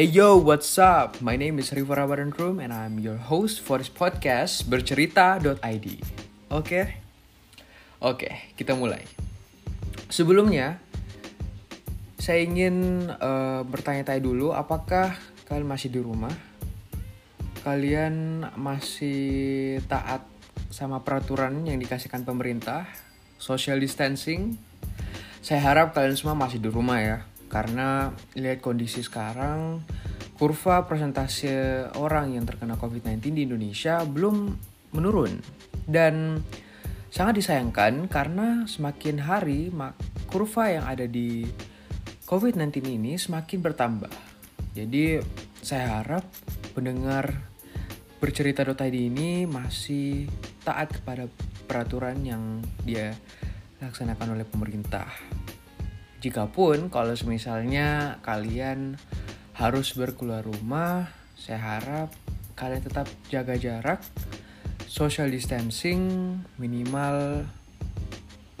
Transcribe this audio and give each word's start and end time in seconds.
Hey 0.00 0.08
yo, 0.16 0.40
what's 0.40 0.80
up? 0.80 1.20
My 1.20 1.36
name 1.36 1.60
is 1.60 1.76
River 1.76 2.00
Room 2.08 2.56
and 2.56 2.72
I'm 2.72 2.96
your 3.04 3.20
host 3.20 3.60
for 3.60 3.76
this 3.76 3.92
podcast 3.92 4.64
bercerita.id. 4.64 5.86
Oke? 6.48 6.80
Oke, 8.00 8.30
kita 8.56 8.72
mulai. 8.80 9.04
Sebelumnya, 10.08 10.80
saya 12.16 12.40
ingin 12.40 13.12
uh, 13.12 13.60
bertanya-tanya 13.68 14.24
dulu 14.24 14.56
apakah 14.56 15.20
kalian 15.44 15.68
masih 15.68 15.92
di 15.92 16.00
rumah? 16.00 16.32
Kalian 17.60 18.48
masih 18.56 19.84
taat 19.84 20.24
sama 20.72 21.04
peraturan 21.04 21.68
yang 21.68 21.76
dikasihkan 21.76 22.24
pemerintah? 22.24 22.88
Social 23.36 23.76
distancing? 23.76 24.56
Saya 25.44 25.60
harap 25.60 25.92
kalian 25.92 26.16
semua 26.16 26.32
masih 26.32 26.56
di 26.56 26.72
rumah 26.72 27.04
ya 27.04 27.28
karena 27.50 28.14
lihat 28.38 28.62
kondisi 28.62 29.02
sekarang 29.02 29.82
kurva 30.38 30.88
persentase 30.88 31.84
orang 31.98 32.32
yang 32.38 32.48
terkena 32.48 32.78
COVID-19 32.78 33.20
di 33.34 33.42
Indonesia 33.44 34.00
belum 34.06 34.56
menurun 34.96 35.36
dan 35.84 36.40
sangat 37.10 37.42
disayangkan 37.42 38.06
karena 38.06 38.64
semakin 38.70 39.20
hari 39.20 39.68
kurva 40.30 40.70
yang 40.70 40.86
ada 40.86 41.04
di 41.04 41.44
COVID-19 42.30 42.86
ini 42.86 43.18
semakin 43.18 43.58
bertambah. 43.58 44.14
Jadi 44.78 45.18
saya 45.58 45.98
harap 45.98 46.22
pendengar 46.70 47.50
bercerita.id 48.22 48.94
ini 48.94 49.50
masih 49.50 50.30
taat 50.62 50.94
kepada 50.94 51.26
peraturan 51.66 52.22
yang 52.22 52.62
dia 52.86 53.10
laksanakan 53.82 54.38
oleh 54.38 54.46
pemerintah. 54.46 55.10
Jikapun 56.20 56.92
kalau 56.92 57.16
misalnya 57.24 58.20
kalian 58.20 59.00
harus 59.56 59.96
berkeluar 59.96 60.44
rumah, 60.44 61.08
saya 61.32 61.80
harap 61.80 62.12
kalian 62.52 62.84
tetap 62.84 63.08
jaga 63.32 63.56
jarak, 63.56 64.04
social 64.84 65.32
distancing 65.32 66.36
minimal 66.60 67.48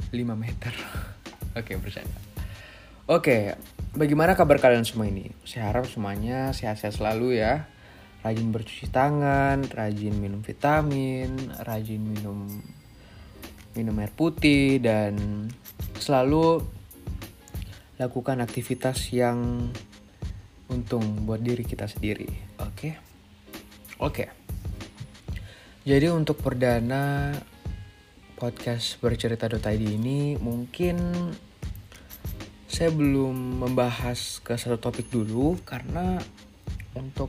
5 0.08 0.16
meter. 0.40 0.72
Oke, 1.60 1.76
bercanda. 1.76 2.16
Oke, 3.04 3.52
bagaimana 3.92 4.32
kabar 4.32 4.56
kalian 4.56 4.88
semua 4.88 5.04
ini? 5.04 5.28
Saya 5.44 5.68
harap 5.68 5.84
semuanya 5.84 6.56
sehat-sehat 6.56 6.96
selalu 6.96 7.44
ya. 7.44 7.68
Rajin 8.24 8.52
bercuci 8.52 8.88
tangan, 8.88 9.68
rajin 9.68 10.16
minum 10.16 10.40
vitamin, 10.40 11.36
rajin 11.64 12.00
minum 12.00 12.48
minum 13.76 13.94
air 14.00 14.12
putih 14.12 14.80
dan 14.80 15.46
selalu 16.00 16.79
lakukan 18.00 18.40
aktivitas 18.40 19.12
yang 19.12 19.68
untung 20.72 21.28
buat 21.28 21.44
diri 21.44 21.60
kita 21.68 21.84
sendiri. 21.84 22.32
Oke, 22.56 22.72
okay? 22.72 22.92
oke. 24.00 24.14
Okay. 24.16 24.28
Jadi 25.84 26.08
untuk 26.08 26.40
perdana 26.40 27.36
podcast 28.40 28.96
bercerita.id 29.04 29.84
ini 29.84 30.40
mungkin 30.40 30.96
saya 32.70 32.88
belum 32.96 33.60
membahas 33.60 34.40
ke 34.40 34.56
satu 34.56 34.80
topik 34.80 35.12
dulu 35.12 35.60
karena 35.68 36.16
untuk 36.96 37.28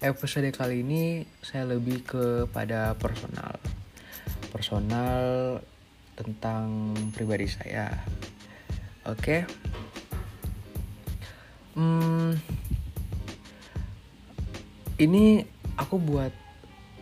episode 0.00 0.48
kali 0.56 0.80
ini 0.80 1.28
saya 1.44 1.68
lebih 1.68 2.08
kepada 2.08 2.96
personal 2.96 3.60
personal 4.48 5.60
tentang 6.16 6.96
pribadi 7.12 7.52
saya 7.52 7.92
oke 9.04 9.20
okay? 9.20 9.40
Hmm, 11.72 12.36
ini 15.00 15.40
aku 15.80 15.96
buat 15.96 16.28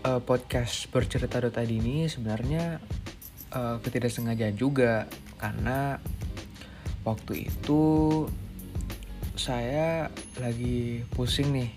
uh, 0.06 0.22
podcast 0.22 0.86
bercerita 0.94 1.42
tadi 1.50 1.82
ini 1.82 2.06
sebenarnya 2.06 2.78
uh, 3.50 3.82
ketidaksengajaan 3.82 4.54
juga. 4.54 5.10
Karena 5.42 5.98
waktu 7.03 7.50
itu 7.50 7.82
saya 9.34 10.06
lagi 10.38 11.03
pusing 11.19 11.50
nih 11.50 11.70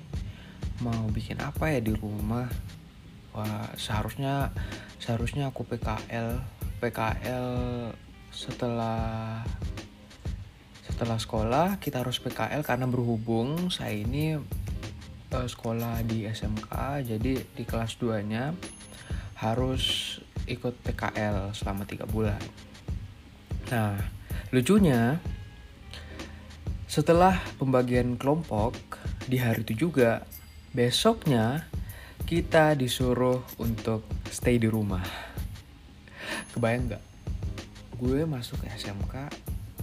mau 0.86 1.10
bikin 1.10 1.42
apa 1.42 1.74
ya 1.74 1.82
di 1.82 1.98
rumah. 1.98 2.46
Wah 3.34 3.74
seharusnya 3.74 4.54
seharusnya 5.02 5.50
aku 5.50 5.66
PKL 5.66 6.38
PKL 6.78 7.50
setelah 8.30 9.42
setelah 10.94 11.18
sekolah 11.18 11.68
kita 11.82 12.06
harus 12.06 12.22
PKL 12.22 12.62
karena 12.62 12.86
berhubung 12.86 13.74
saya 13.74 13.98
ini 13.98 14.38
uh, 15.34 15.48
sekolah 15.50 16.06
di 16.06 16.30
SMK 16.30 16.70
jadi 17.02 17.34
di 17.42 17.64
kelas 17.66 17.98
2 17.98 18.22
nya 18.30 18.54
harus 19.42 20.16
ikut 20.46 20.78
PKL 20.86 21.58
selama 21.58 21.90
tiga 21.90 22.06
bulan. 22.06 22.38
Nah 23.74 23.98
lucunya 24.54 25.18
setelah 26.86 27.42
pembagian 27.58 28.14
kelompok 28.14 28.78
di 29.26 29.42
hari 29.42 29.66
itu 29.66 29.90
juga 29.90 30.22
besoknya 30.78 31.66
kita 32.30 32.78
disuruh 32.78 33.42
untuk 33.58 34.06
stay 34.30 34.62
di 34.62 34.70
rumah. 34.70 35.02
Kebayang 36.54 36.94
nggak? 36.94 37.04
Gue 37.98 38.30
masuk 38.30 38.62
SMK 38.70 39.34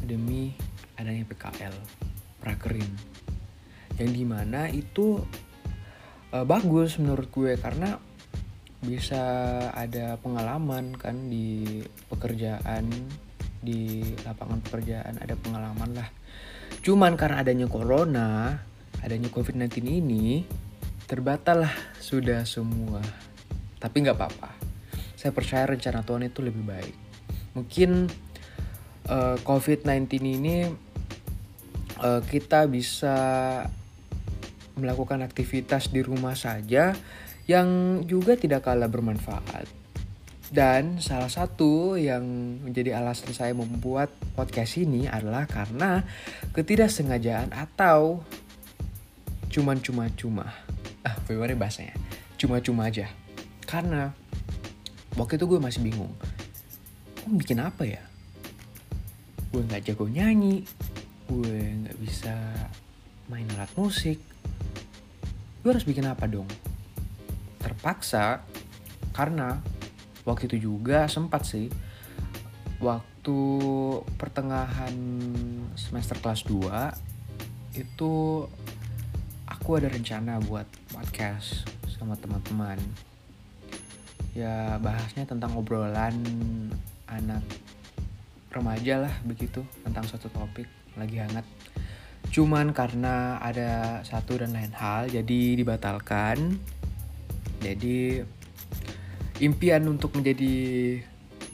demi 0.07 0.70
adanya 1.01 1.25
PKL 1.27 1.75
prakerin 2.41 2.89
yang 4.01 4.11
di 4.17 4.25
mana 4.25 4.69
itu 4.73 5.21
uh, 6.33 6.47
bagus 6.47 6.97
menurut 6.97 7.29
gue 7.29 7.59
karena 7.61 8.01
bisa 8.81 9.21
ada 9.77 10.17
pengalaman 10.17 10.97
kan 10.97 11.29
di 11.29 11.85
pekerjaan 12.09 12.89
di 13.61 14.01
lapangan 14.25 14.65
pekerjaan 14.65 15.21
ada 15.21 15.37
pengalaman 15.37 15.93
lah. 15.93 16.09
Cuman 16.81 17.13
karena 17.21 17.45
adanya 17.45 17.69
corona 17.69 18.57
adanya 19.05 19.29
covid-19 19.29 19.85
ini 19.85 20.49
terbatal 21.05 21.69
lah 21.69 21.75
sudah 22.01 22.49
semua. 22.49 23.05
Tapi 23.77 23.97
nggak 24.01 24.17
apa-apa. 24.17 24.51
Saya 25.13 25.37
percaya 25.37 25.69
rencana 25.69 26.01
Tuhan 26.01 26.25
itu 26.25 26.41
lebih 26.41 26.65
baik. 26.65 26.97
Mungkin 27.53 28.09
uh, 29.13 29.37
covid-19 29.45 30.09
ini 30.25 30.57
uh, 32.01 32.21
kita 32.25 32.67
bisa 32.67 33.17
melakukan 34.81 35.21
aktivitas 35.21 35.93
di 35.93 36.01
rumah 36.01 36.33
saja 36.33 36.97
yang 37.45 38.01
juga 38.09 38.35
tidak 38.35 38.65
kalah 38.65 38.89
bermanfaat. 38.89 39.69
Dan 40.51 40.99
salah 40.99 41.31
satu 41.31 41.95
yang 41.95 42.27
menjadi 42.67 42.99
alasan 42.99 43.31
saya 43.31 43.55
membuat 43.55 44.11
podcast 44.35 44.83
ini 44.83 45.07
adalah 45.07 45.47
karena 45.47 46.03
ketidaksengajaan 46.51 47.55
atau 47.55 48.27
cuma-cuma-cuma. 49.47 50.51
Ah, 51.07 51.15
bagaimana 51.23 51.55
bahasanya? 51.55 51.95
Cuma-cuma 52.35 52.91
aja. 52.91 53.07
Karena 53.63 54.11
waktu 55.15 55.39
itu 55.39 55.47
gue 55.47 55.61
masih 55.63 55.87
bingung. 55.87 56.11
Gue 57.23 57.35
bikin 57.47 57.63
apa 57.63 57.87
ya? 57.87 58.03
Gue 59.55 59.63
gak 59.71 59.87
jago 59.87 60.11
nyanyi, 60.11 60.67
gue 61.31 61.63
nggak 61.87 61.99
bisa 62.03 62.35
main 63.31 63.47
alat 63.55 63.71
musik. 63.79 64.19
Gue 65.63 65.71
harus 65.71 65.87
bikin 65.87 66.03
apa 66.11 66.27
dong? 66.27 66.51
Terpaksa 67.63 68.43
karena 69.15 69.63
waktu 70.27 70.51
itu 70.51 70.67
juga 70.67 71.07
sempat 71.07 71.47
sih 71.47 71.71
waktu 72.83 73.39
pertengahan 74.19 74.97
semester 75.79 76.19
kelas 76.19 76.43
2 76.51 77.79
itu 77.79 78.13
aku 79.47 79.69
ada 79.79 79.87
rencana 79.87 80.43
buat 80.43 80.67
podcast 80.91 81.63
sama 81.95 82.19
teman-teman. 82.19 82.83
Ya 84.35 84.83
bahasnya 84.83 85.31
tentang 85.31 85.55
obrolan 85.55 86.19
anak 87.07 87.47
remaja 88.51 89.07
lah 89.07 89.15
begitu 89.23 89.63
tentang 89.87 90.03
suatu 90.11 90.27
topik 90.27 90.80
lagi 91.01 91.19
hangat. 91.19 91.49
Cuman 92.31 92.77
karena 92.77 93.41
ada 93.41 94.05
satu 94.05 94.39
dan 94.39 94.53
lain 94.53 94.77
hal 94.77 95.09
jadi 95.09 95.41
dibatalkan. 95.57 96.61
Jadi 97.65 98.21
impian 99.41 99.89
untuk 99.89 100.15
menjadi 100.15 100.53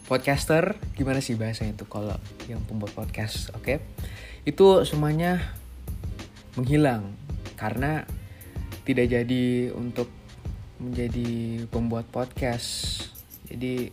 podcaster 0.07 0.79
gimana 0.95 1.19
sih 1.19 1.35
bahasanya 1.35 1.75
itu 1.75 1.87
kalau 1.87 2.15
yang 2.51 2.63
pembuat 2.67 2.95
podcast 2.95 3.51
oke? 3.55 3.63
Okay? 3.63 3.79
itu 4.47 4.87
semuanya 4.87 5.43
menghilang 6.55 7.19
karena 7.59 8.07
tidak 8.87 9.11
jadi 9.11 9.75
untuk 9.75 10.07
menjadi 10.79 11.67
pembuat 11.67 12.07
podcast. 12.15 13.03
Jadi 13.51 13.91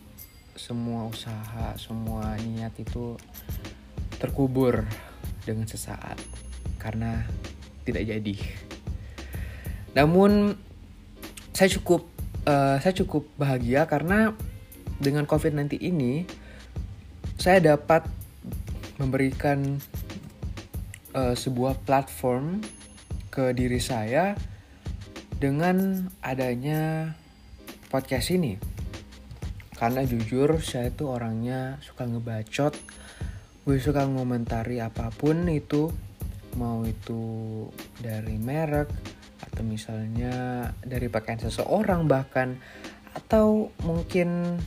semua 0.54 1.10
usaha 1.10 1.74
semua 1.74 2.38
niat 2.38 2.70
itu 2.78 3.18
terkubur 4.22 4.86
dengan 5.44 5.68
sesaat 5.68 6.16
karena 6.80 7.24
tidak 7.84 8.04
jadi. 8.08 8.36
namun 9.94 10.58
saya 11.54 11.70
cukup 11.70 12.10
uh, 12.50 12.76
saya 12.82 12.92
cukup 12.98 13.30
bahagia 13.38 13.86
karena 13.86 14.34
dengan 14.98 15.22
COVID-19 15.28 15.78
ini 15.80 16.26
saya 17.38 17.60
dapat 17.76 18.06
memberikan 18.98 19.78
uh, 21.14 21.34
sebuah 21.34 21.82
platform 21.82 22.62
ke 23.30 23.50
diri 23.50 23.82
saya 23.82 24.38
dengan 25.42 26.06
adanya 26.22 27.12
podcast 27.90 28.30
ini. 28.30 28.56
Karena 29.74 30.06
jujur 30.06 30.62
saya 30.62 30.94
tuh 30.94 31.10
orangnya 31.10 31.82
suka 31.82 32.06
ngebacot, 32.06 32.78
gue 33.64 33.80
suka 33.80 34.04
ngomentari 34.04 34.76
apa 34.76 35.08
pun 35.08 35.48
itu, 35.48 35.88
mau 36.60 36.84
itu 36.84 37.64
dari 37.96 38.36
merek 38.36 38.92
atau 39.40 39.64
misalnya 39.64 40.68
dari 40.84 41.08
pakaian 41.08 41.40
seseorang 41.40 42.04
bahkan 42.04 42.60
atau 43.16 43.72
mungkin 43.88 44.60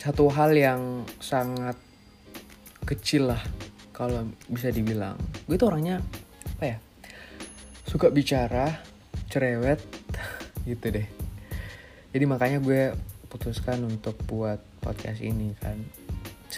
satu 0.00 0.32
hal 0.32 0.56
yang 0.56 1.04
sangat 1.20 1.76
kecil 2.88 3.36
lah 3.36 3.42
kalau 3.92 4.24
bisa 4.48 4.72
dibilang. 4.72 5.20
Gue 5.44 5.60
tuh 5.60 5.68
orangnya 5.68 6.00
apa 6.56 6.64
ya 6.64 6.78
suka 7.84 8.08
bicara 8.08 8.72
cerewet 9.28 9.84
gitu 10.70 10.96
deh. 10.96 11.08
Jadi 12.08 12.24
makanya 12.24 12.64
gue 12.64 12.96
putuskan 13.28 13.84
untuk 13.84 14.16
buat 14.24 14.64
podcast 14.80 15.20
ini 15.20 15.52
kan 15.60 16.07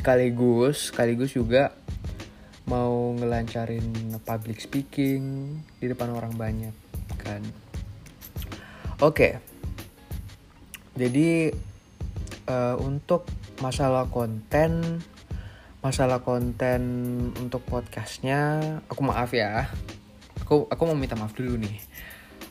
sekaligus 0.00 0.88
sekaligus 0.88 1.37
juga 1.37 1.76
mau 2.64 3.12
ngelancarin 3.20 4.17
public 4.25 4.64
speaking 4.64 5.52
di 5.76 5.93
depan 5.93 6.08
orang 6.17 6.32
banyak 6.41 6.73
kan? 7.20 7.44
Oke. 9.05 9.12
Okay. 9.12 9.32
jadi 10.97 11.52
uh, 12.49 12.81
untuk 12.81 13.29
masalah 13.61 14.08
konten 14.08 15.05
masalah 15.85 16.25
konten 16.25 16.81
untuk 17.37 17.61
podcastnya 17.69 18.61
aku 18.88 19.05
maaf 19.05 19.37
ya. 19.37 19.69
Aku 20.44 20.64
aku 20.64 20.82
mau 20.88 20.97
minta 20.97 21.12
maaf 21.17 21.37
dulu 21.37 21.61
nih. 21.61 21.76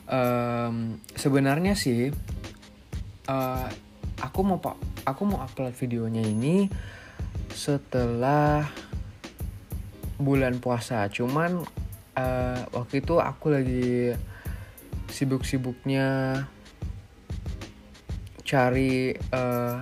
Um, 0.06 1.02
sebenarnya 1.18 1.74
sih 1.74 2.14
uh, 3.26 3.66
aku 4.22 4.40
mau 4.42 4.58
aku 5.02 5.22
mau 5.26 5.42
upload 5.42 5.74
videonya 5.78 6.22
ini 6.22 6.70
setelah 7.52 8.66
bulan 10.20 10.60
puasa 10.60 11.08
cuman 11.08 11.64
uh, 12.16 12.60
waktu 12.74 13.00
itu 13.00 13.16
aku 13.16 13.46
lagi 13.52 14.14
sibuk-sibuknya 15.10 16.38
cari 18.44 19.14
uh, 19.14 19.78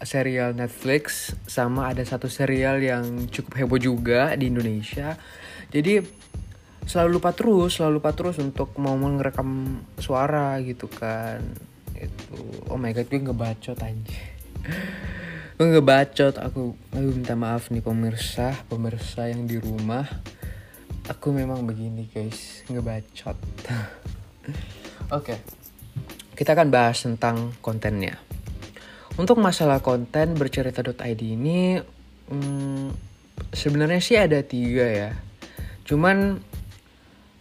serial 0.00 0.56
Netflix 0.56 1.34
sama 1.44 1.92
ada 1.92 2.06
satu 2.06 2.30
serial 2.30 2.80
yang 2.80 3.28
cukup 3.28 3.52
heboh 3.60 3.80
juga 3.80 4.32
di 4.38 4.48
Indonesia. 4.48 5.18
Jadi 5.68 6.00
selalu 6.88 7.20
lupa 7.20 7.30
terus, 7.36 7.76
selalu 7.76 8.00
lupa 8.00 8.10
terus 8.16 8.40
untuk 8.40 8.72
mau 8.80 8.96
ngerekam 8.96 9.82
suara 10.00 10.56
gitu 10.64 10.88
kan. 10.88 11.42
Itu 11.94 12.64
oh 12.72 12.80
my 12.80 12.96
god 12.96 13.06
gue 13.12 13.20
ngebacot 13.20 13.78
aja. 13.82 14.22
Ngebacot 15.68 16.40
aku 16.40 16.72
aduh 16.96 17.12
minta 17.12 17.36
maaf 17.36 17.68
nih 17.68 17.84
pemirsa, 17.84 18.56
pemirsa 18.72 19.28
yang 19.28 19.44
di 19.44 19.60
rumah. 19.60 20.08
Aku 21.04 21.36
memang 21.36 21.68
begini 21.68 22.08
guys, 22.08 22.64
ngebacot. 22.72 23.36
Oke. 25.12 25.36
okay. 25.36 25.38
Kita 26.32 26.56
akan 26.56 26.72
bahas 26.72 27.04
tentang 27.04 27.52
kontennya. 27.60 28.16
Untuk 29.20 29.36
masalah 29.36 29.84
konten 29.84 30.32
bercerita.id 30.32 31.20
ini 31.20 31.76
hmm, 32.32 32.88
sebenarnya 33.52 34.00
sih 34.00 34.16
ada 34.16 34.40
tiga 34.40 34.88
ya. 34.88 35.12
Cuman 35.84 36.40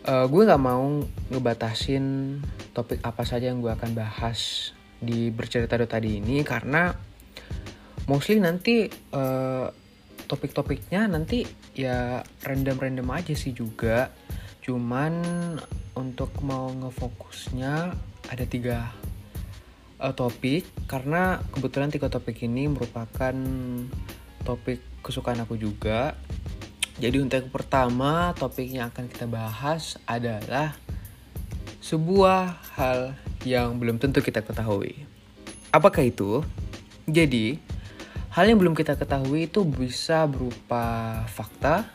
uh, 0.03 0.25
gue 0.27 0.41
nggak 0.43 0.59
mau 0.59 0.99
ngebatasin 1.31 2.35
topik 2.75 2.99
apa 2.99 3.23
saja 3.23 3.47
yang 3.47 3.63
gue 3.63 3.71
akan 3.71 3.95
bahas 3.95 4.71
di 4.99 5.31
bercerita.id 5.31 6.03
ini 6.03 6.43
karena 6.43 6.91
mostly 8.09 8.41
nanti 8.41 8.89
uh, 9.13 9.69
topik-topiknya 10.25 11.05
nanti 11.05 11.45
ya 11.77 12.25
random-random 12.41 13.05
aja 13.13 13.37
sih 13.37 13.53
juga. 13.53 14.09
Cuman 14.65 15.21
untuk 15.93 16.33
mau 16.41 16.73
ngefokusnya 16.73 17.93
ada 18.33 18.45
tiga 18.49 18.89
uh, 20.01 20.13
topik 20.17 20.65
karena 20.89 21.37
kebetulan 21.53 21.93
tiga 21.93 22.09
topik 22.09 22.41
ini 22.41 22.65
merupakan 22.65 23.35
topik 24.41 24.81
kesukaan 25.05 25.45
aku 25.45 25.61
juga. 25.61 26.17
Jadi 26.97 27.21
untuk 27.21 27.45
yang 27.45 27.53
pertama 27.53 28.33
topik 28.33 28.67
yang 28.73 28.89
akan 28.89 29.05
kita 29.05 29.29
bahas 29.29 29.95
adalah 30.09 30.75
sebuah 31.79 32.59
hal 32.75 33.15
yang 33.47 33.79
belum 33.79 34.01
tentu 34.01 34.19
kita 34.19 34.43
ketahui. 34.43 35.07
Apakah 35.71 36.03
itu? 36.03 36.43
Jadi, 37.07 37.57
hal 38.29 38.45
yang 38.45 38.61
belum 38.61 38.77
kita 38.77 38.93
ketahui 38.93 39.49
itu 39.49 39.65
bisa 39.65 40.29
berupa 40.29 41.25
fakta, 41.25 41.89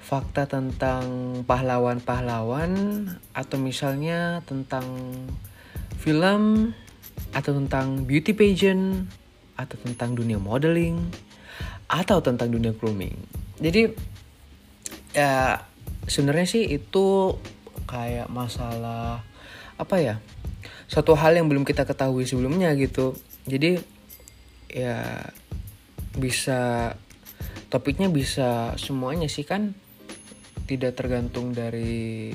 fakta 0.00 0.44
tentang 0.44 1.04
pahlawan-pahlawan, 1.48 2.72
atau 3.32 3.56
misalnya 3.56 4.44
tentang 4.44 4.84
film 6.00 6.72
atau 7.30 7.52
tentang 7.54 8.04
beauty 8.08 8.32
pageant 8.32 9.06
atau 9.54 9.76
tentang 9.84 10.16
dunia 10.16 10.40
modeling 10.40 10.96
atau 11.86 12.18
tentang 12.24 12.48
dunia 12.48 12.72
grooming. 12.72 13.14
Jadi 13.60 13.92
ya 15.12 15.60
sebenarnya 16.08 16.46
sih 16.48 16.64
itu 16.64 17.36
kayak 17.84 18.32
masalah 18.32 19.20
apa 19.76 19.96
ya? 20.00 20.16
Satu 20.90 21.14
hal 21.14 21.38
yang 21.38 21.46
belum 21.46 21.62
kita 21.62 21.86
ketahui 21.86 22.26
sebelumnya 22.26 22.72
gitu. 22.74 23.14
Jadi 23.46 23.99
ya 24.70 25.30
bisa 26.16 26.94
topiknya 27.70 28.10
bisa 28.10 28.74
semuanya 28.78 29.26
sih 29.26 29.46
kan. 29.46 29.74
Tidak 30.66 30.94
tergantung 30.94 31.50
dari 31.50 32.30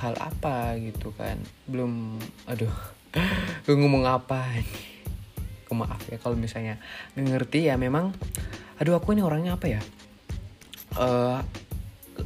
hal 0.00 0.16
apa 0.20 0.76
gitu 0.80 1.12
kan. 1.16 1.40
Belum 1.68 2.16
aduh 2.48 2.72
gue 3.64 3.74
ngomong 3.76 4.04
apa 4.04 4.60
gue 5.66 5.74
maaf 5.74 5.98
ya 6.06 6.20
kalau 6.22 6.38
misalnya 6.38 6.78
ngerti 7.18 7.66
ya 7.66 7.74
memang 7.74 8.14
aduh 8.78 8.94
aku 9.00 9.16
ini 9.16 9.22
orangnya 9.24 9.56
apa 9.58 9.66
ya? 9.66 9.80
Uh, 10.96 11.40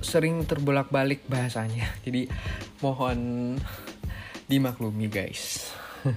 sering 0.02 0.46
terbolak-balik 0.46 1.26
bahasanya. 1.26 1.90
Jadi 2.06 2.30
mohon 2.84 3.58
dimaklumi 4.46 5.06
guys. 5.10 5.70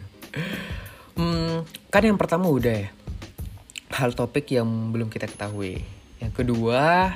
Hmm, 1.13 1.61
kan 1.93 2.01
yang 2.01 2.17
pertama 2.17 2.49
udah 2.49 2.73
ya 2.73 2.89
hal 3.93 4.17
topik 4.17 4.50
yang 4.51 4.89
belum 4.89 5.07
kita 5.07 5.29
ketahui. 5.29 5.85
Yang 6.17 6.33
kedua 6.43 7.13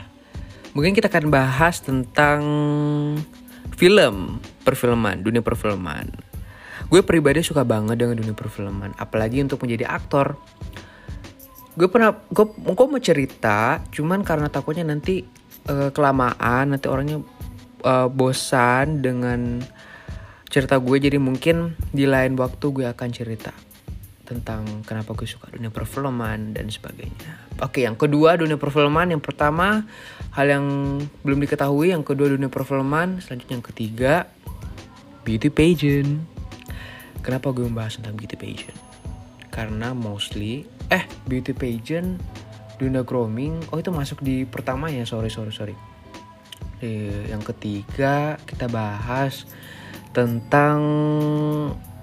mungkin 0.78 0.94
kita 0.94 1.10
akan 1.10 1.34
bahas 1.34 1.82
tentang 1.82 2.42
film 3.76 4.40
perfilman 4.62 5.26
dunia 5.26 5.42
perfilman. 5.42 6.14
Gue 6.88 7.04
pribadi 7.04 7.44
suka 7.44 7.68
banget 7.68 8.00
dengan 8.00 8.16
dunia 8.16 8.38
perfilman 8.38 8.94
apalagi 8.96 9.42
untuk 9.42 9.66
menjadi 9.66 9.90
aktor. 9.90 10.38
Gue 11.74 11.90
pernah 11.90 12.14
gue 12.30 12.46
gue 12.46 12.88
mau 12.88 13.02
cerita 13.02 13.82
cuman 13.90 14.22
karena 14.22 14.48
takutnya 14.48 14.86
nanti 14.88 15.26
uh, 15.68 15.90
kelamaan 15.92 16.74
nanti 16.74 16.88
orangnya 16.90 17.22
uh, 17.84 18.08
bosan 18.10 19.04
dengan 19.04 19.62
cerita 20.48 20.80
gue 20.80 20.98
jadi 20.98 21.20
mungkin 21.20 21.76
di 21.92 22.08
lain 22.08 22.40
waktu 22.40 22.66
gue 22.72 22.86
akan 22.88 23.10
cerita 23.12 23.52
tentang 24.28 24.84
kenapa 24.84 25.16
gue 25.16 25.24
suka 25.24 25.48
dunia 25.48 25.72
perfilman 25.72 26.52
dan 26.52 26.68
sebagainya. 26.68 27.48
Oke, 27.64 27.88
yang 27.88 27.96
kedua 27.96 28.36
dunia 28.36 28.60
perfilman, 28.60 29.16
yang 29.16 29.24
pertama 29.24 29.88
hal 30.36 30.48
yang 30.52 30.66
belum 31.24 31.40
diketahui, 31.48 31.96
yang 31.96 32.04
kedua 32.04 32.36
dunia 32.36 32.52
perfilman, 32.52 33.24
selanjutnya 33.24 33.56
yang 33.56 33.66
ketiga 33.66 34.14
beauty 35.24 35.48
pageant. 35.48 36.28
Kenapa 37.24 37.56
gue 37.56 37.72
membahas 37.72 37.98
tentang 37.98 38.20
beauty 38.20 38.36
pageant? 38.36 38.78
Karena 39.48 39.96
mostly 39.96 40.68
eh 40.92 41.08
beauty 41.24 41.56
pageant, 41.56 42.20
dunia 42.76 43.08
grooming, 43.08 43.64
oh 43.72 43.80
itu 43.80 43.96
masuk 43.96 44.20
di 44.20 44.44
pertama 44.44 44.92
ya, 44.92 45.08
sorry 45.08 45.32
sorry 45.32 45.56
sorry. 45.56 45.76
Eh, 46.84 47.32
yang 47.32 47.42
ketiga 47.42 48.38
kita 48.44 48.68
bahas 48.68 49.48
tentang 50.12 50.78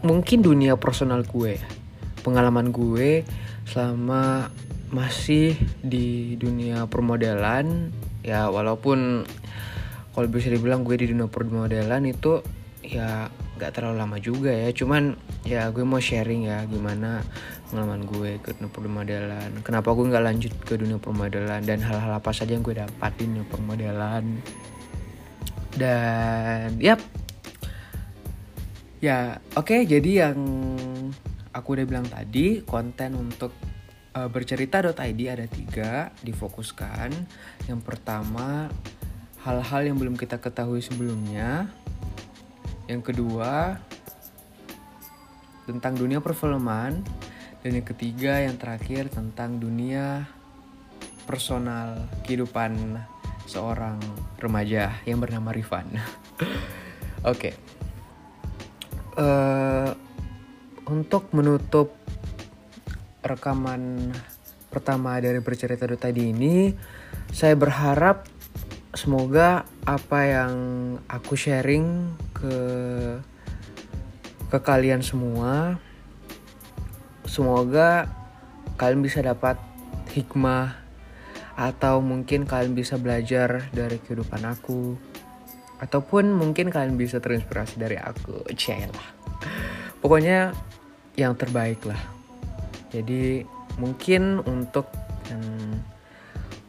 mungkin 0.02 0.43
dunia 0.43 0.75
personal 0.81 1.23
gue 1.23 1.84
pengalaman 2.25 2.73
gue 2.73 3.28
selama 3.69 4.49
masih 4.88 5.54
di 5.85 6.35
dunia 6.40 6.88
permodelan. 6.88 7.93
Ya 8.25 8.49
walaupun 8.49 9.28
kalau 10.16 10.28
bisa 10.33 10.49
dibilang 10.49 10.81
gue 10.83 10.97
di 10.97 11.12
dunia 11.12 11.28
permodelan 11.28 12.09
itu 12.09 12.40
ya 12.81 13.28
nggak 13.61 13.71
terlalu 13.76 13.97
lama 14.00 14.16
juga 14.16 14.49
ya. 14.49 14.73
Cuman 14.73 15.21
ya 15.45 15.69
gue 15.69 15.85
mau 15.85 16.00
sharing 16.00 16.49
ya 16.49 16.64
gimana 16.64 17.21
pengalaman 17.69 18.07
gue 18.07 18.38
ke 18.38 18.54
dunia 18.54 18.71
permodalan 18.71 19.50
kenapa 19.66 19.90
gue 19.93 20.07
nggak 20.07 20.25
lanjut 20.25 20.52
ke 20.62 20.78
dunia 20.78 20.97
permodalan 21.02 21.61
dan 21.66 21.83
hal-hal 21.83 22.16
apa 22.16 22.31
saja 22.31 22.54
yang 22.54 22.62
gue 22.62 22.78
dapat 22.78 23.12
di 23.19 23.28
dunia 23.28 23.45
permodalan 23.50 24.25
dan 25.75 26.78
yap. 26.78 27.02
Ya 29.02 29.43
oke 29.52 29.69
okay, 29.69 29.81
jadi 29.85 30.31
yang 30.31 30.38
aku 31.54 31.78
udah 31.78 31.87
bilang 31.87 32.06
tadi 32.11 32.61
konten 32.66 33.14
untuk 33.14 33.54
uh, 34.18 34.26
bercerita.id 34.26 35.20
ada 35.30 35.46
tiga 35.46 36.11
difokuskan 36.26 37.14
yang 37.70 37.78
pertama 37.78 38.66
hal-hal 39.46 39.87
yang 39.87 39.96
belum 39.96 40.18
kita 40.18 40.42
ketahui 40.42 40.82
sebelumnya 40.82 41.70
yang 42.90 43.00
kedua 43.00 43.78
tentang 45.64 45.96
dunia 45.96 46.20
perfilman 46.20 47.00
dan 47.64 47.70
yang 47.73 47.87
ketiga 47.87 48.44
yang 48.44 48.61
terakhir 48.61 49.08
tentang 49.08 49.56
dunia 49.56 50.28
personal 51.25 52.04
kehidupan 52.28 53.00
seorang 53.49 53.96
remaja 54.37 55.00
yang 55.08 55.20
bernama 55.20 55.52
Rifan. 55.52 55.88
Oke. 57.25 57.25
okay. 57.25 57.54
Uh, 59.16 59.25
eh, 59.25 60.03
untuk 60.88 61.33
menutup 61.33 61.97
rekaman 63.25 64.12
pertama 64.69 65.17
dari 65.23 65.41
bercerita 65.41 65.87
tadi 65.87 66.35
ini, 66.35 66.75
saya 67.33 67.55
berharap 67.55 68.26
semoga 68.95 69.67
apa 69.83 70.19
yang 70.23 70.55
aku 71.11 71.35
sharing 71.35 72.14
ke 72.31 72.57
ke 74.55 74.59
kalian 74.62 75.03
semua 75.03 75.83
semoga 77.26 78.07
kalian 78.79 79.03
bisa 79.03 79.19
dapat 79.19 79.59
hikmah 80.14 80.79
atau 81.59 81.99
mungkin 81.99 82.47
kalian 82.47 82.79
bisa 82.79 82.95
belajar 82.95 83.67
dari 83.75 83.99
kehidupan 83.99 84.47
aku 84.47 84.95
ataupun 85.83 86.31
mungkin 86.31 86.71
kalian 86.71 86.95
bisa 86.95 87.19
terinspirasi 87.19 87.83
dari 87.83 87.99
aku 87.99 88.47
lah 88.95 89.09
pokoknya 89.99 90.55
yang 91.14 91.35
terbaik 91.38 91.83
lah 91.87 92.00
jadi 92.94 93.42
mungkin 93.78 94.38
untuk 94.47 94.87
um, 95.35 95.83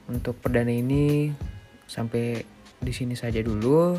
untuk 0.09 0.37
perdana 0.41 0.73
ini 0.73 1.29
sampai 1.85 2.41
di 2.81 2.93
sini 2.93 3.13
saja 3.13 3.41
dulu. 3.45 3.97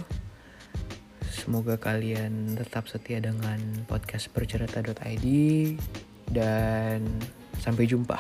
Semoga 1.27 1.79
kalian 1.79 2.59
tetap 2.59 2.91
setia 2.91 3.23
dengan 3.23 3.87
podcast 3.87 4.31
bercerita.id 4.35 5.27
dan 6.35 7.07
sampai 7.63 7.87
jumpa. 7.87 8.19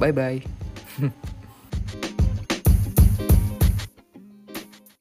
Bye 0.00 0.14
bye. 0.16 0.40